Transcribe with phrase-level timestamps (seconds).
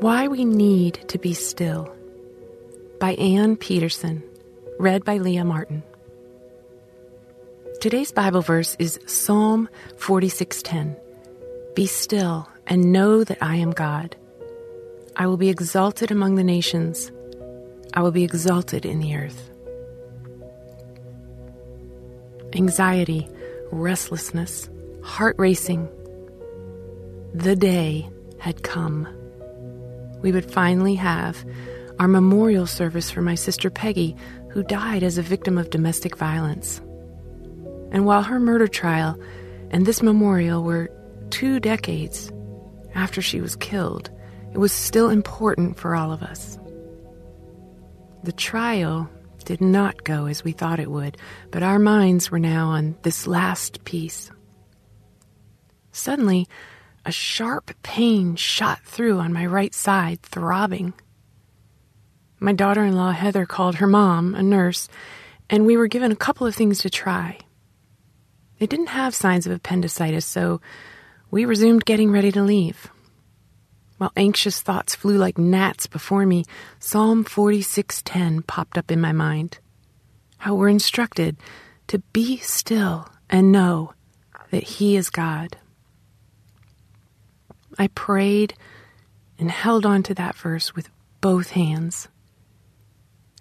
[0.00, 1.92] Why We Need to Be Still
[3.00, 4.22] by Ann Peterson,
[4.78, 5.82] read by Leah Martin.
[7.80, 10.94] Today's Bible verse is Psalm 46:10.
[11.74, 14.14] Be still and know that I am God.
[15.16, 17.10] I will be exalted among the nations.
[17.92, 19.50] I will be exalted in the earth.
[22.52, 23.28] Anxiety,
[23.72, 24.70] restlessness,
[25.02, 25.88] heart racing.
[27.34, 28.08] The day
[28.38, 29.08] had come
[30.20, 31.44] we would finally have
[31.98, 34.14] our memorial service for my sister Peggy,
[34.50, 36.80] who died as a victim of domestic violence.
[37.90, 39.18] And while her murder trial
[39.70, 40.90] and this memorial were
[41.30, 42.30] two decades
[42.94, 44.10] after she was killed,
[44.52, 46.58] it was still important for all of us.
[48.24, 49.10] The trial
[49.44, 51.16] did not go as we thought it would,
[51.50, 54.30] but our minds were now on this last piece.
[55.92, 56.46] Suddenly,
[57.08, 60.92] a sharp pain shot through on my right side, throbbing.
[62.38, 64.90] My daughter in law, Heather, called her mom, a nurse,
[65.48, 67.38] and we were given a couple of things to try.
[68.58, 70.60] They didn't have signs of appendicitis, so
[71.30, 72.90] we resumed getting ready to leave.
[73.96, 76.44] While anxious thoughts flew like gnats before me,
[76.78, 79.60] Psalm 46:10 popped up in my mind.
[80.36, 81.38] How we're instructed
[81.86, 83.94] to be still and know
[84.50, 85.56] that he is God.
[87.78, 88.54] I prayed
[89.38, 90.90] and held on to that verse with
[91.20, 92.08] both hands.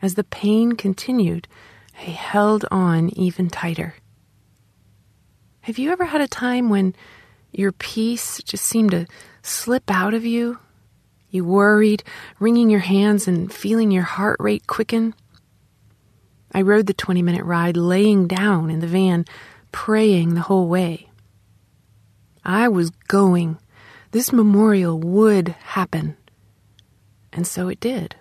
[0.02, 1.48] As the pain continued,
[1.98, 3.96] I held on even tighter.
[5.62, 6.96] Have you ever had a time when
[7.52, 9.08] your peace just seemed to
[9.42, 10.60] slip out of you?
[11.30, 12.04] You worried,
[12.40, 15.14] wringing your hands and feeling your heart rate quicken?
[16.54, 19.26] I rode the 20 minute ride laying down in the van,
[19.72, 21.10] praying the whole way.
[22.46, 23.58] I was going
[24.12, 26.18] this memorial would happen.
[27.34, 28.16] And so it did.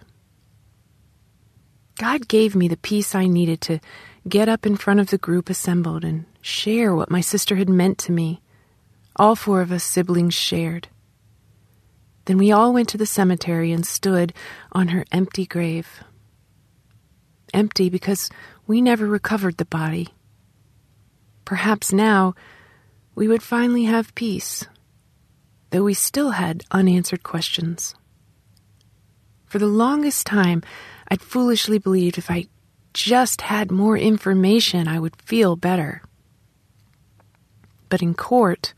[1.99, 3.81] God gave me the peace I needed to
[4.29, 7.99] get up in front of the group assembled and share what my sister had meant
[7.99, 8.43] to me.
[9.17, 10.89] All four of us siblings shared.
[12.27, 14.33] Then we all went to the cemetery and stood
[14.73, 16.03] on her empty grave.
[17.55, 18.29] Empty because
[18.67, 20.09] we never recovered the body.
[21.45, 22.35] Perhaps now
[23.15, 24.67] we would finally have peace
[25.77, 27.95] though we still had unanswered questions.
[29.45, 30.63] For the longest time,
[31.09, 32.47] I'd foolishly believed if I
[32.95, 36.01] just had more information, I would feel better.
[37.91, 38.73] But in court,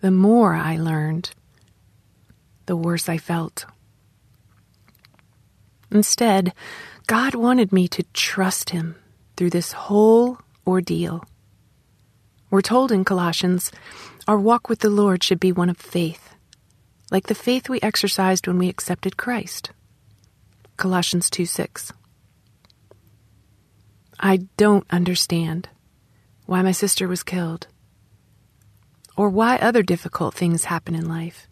[0.00, 1.30] the more I learned,
[2.66, 3.64] the worse I felt.
[5.92, 6.52] Instead,
[7.06, 8.96] God wanted me to trust Him
[9.36, 11.24] through this whole ordeal.
[12.50, 13.70] We're told in Colossians,
[14.26, 16.29] our walk with the Lord should be one of faith
[17.10, 19.70] like the faith we exercised when we accepted Christ.
[20.76, 21.92] Colossians 2 6.
[24.18, 25.68] I don't understand
[26.46, 27.66] why my sister was killed
[29.16, 31.48] or why other difficult things happen in life,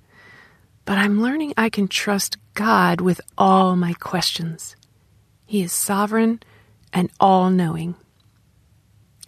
[0.85, 4.77] but I'm learning I can trust God with all my questions.
[5.45, 6.41] He is sovereign
[6.93, 7.95] and all knowing.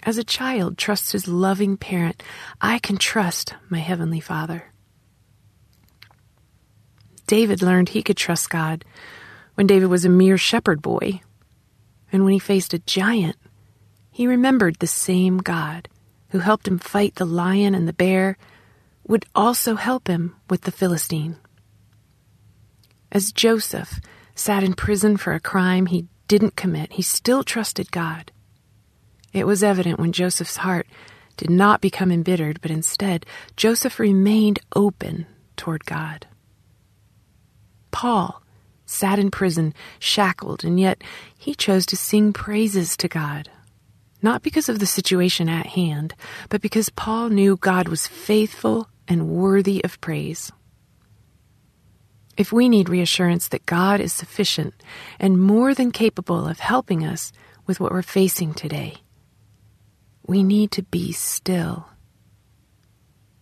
[0.02, 2.22] As a child trusts his loving parent,
[2.60, 4.72] I can trust my Heavenly Father.
[7.30, 8.84] David learned he could trust God
[9.54, 11.20] when David was a mere shepherd boy.
[12.10, 13.36] And when he faced a giant,
[14.10, 15.88] he remembered the same God
[16.30, 18.36] who helped him fight the lion and the bear
[19.06, 21.36] would also help him with the Philistine.
[23.12, 24.00] As Joseph
[24.34, 28.32] sat in prison for a crime he didn't commit, he still trusted God.
[29.32, 30.88] It was evident when Joseph's heart
[31.36, 33.24] did not become embittered, but instead
[33.56, 35.26] Joseph remained open
[35.56, 36.26] toward God.
[37.90, 38.42] Paul
[38.86, 41.02] sat in prison, shackled, and yet
[41.36, 43.48] he chose to sing praises to God.
[44.22, 46.14] Not because of the situation at hand,
[46.48, 50.52] but because Paul knew God was faithful and worthy of praise.
[52.36, 54.74] If we need reassurance that God is sufficient
[55.18, 57.32] and more than capable of helping us
[57.66, 58.98] with what we're facing today,
[60.26, 61.86] we need to be still.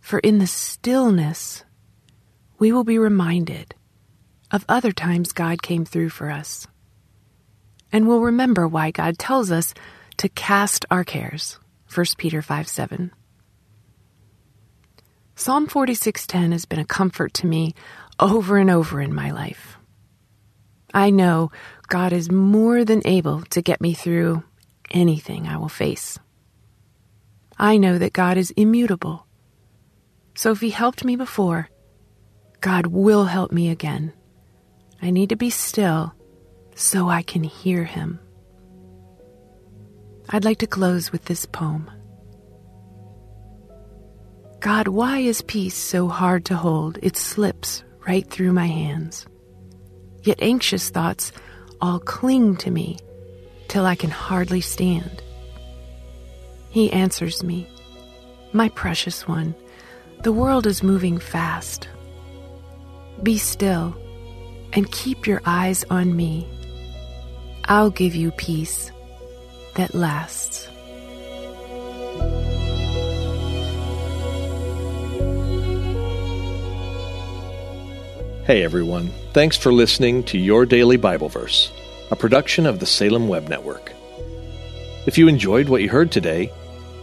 [0.01, 1.65] For in the stillness,
[2.59, 3.75] we will be reminded
[4.51, 6.67] of other times God came through for us.
[7.93, 9.75] And we'll remember why God tells us
[10.19, 11.59] to cast our cares.
[11.93, 13.13] 1 Peter 5 7.
[15.35, 17.75] Psalm 46:10 has been a comfort to me
[18.19, 19.79] over and over in my life.
[20.93, 21.53] I know
[21.87, 24.43] God is more than able to get me through
[24.91, 26.19] anything I will face.
[27.57, 29.27] I know that God is immutable.
[30.35, 31.69] So if He helped me before,
[32.61, 34.13] God will help me again
[35.01, 36.13] I need to be still
[36.75, 38.21] so I can hear him.
[40.31, 41.91] I'd like to close with this poem.
[44.61, 46.99] God, why is peace so hard to hold?
[47.01, 49.27] It slips right through my hands.
[50.25, 51.33] Yet anxious thoughts
[51.81, 52.99] all cling to me
[53.69, 55.23] till I can hardly stand.
[56.71, 57.69] He answers me,
[58.53, 59.55] My precious one,
[60.23, 61.89] the world is moving fast.
[63.23, 63.97] Be still
[64.73, 66.47] and keep your eyes on me.
[67.65, 68.91] I'll give you peace
[69.75, 70.69] that lasts.
[78.45, 81.71] Hey everyone, thanks for listening to Your Daily Bible Verse,
[82.11, 83.93] a production of the Salem Web Network.
[85.05, 86.51] If you enjoyed what you heard today,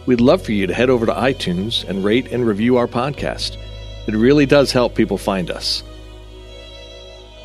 [0.06, 3.56] we'd love for you to head over to iTunes and rate and review our podcast.
[4.08, 5.84] It really does help people find us.